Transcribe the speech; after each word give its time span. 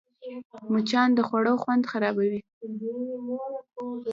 مچان 0.73 1.09
د 1.15 1.19
خوړو 1.27 1.53
خوند 1.61 1.83
خرابوي 1.91 2.39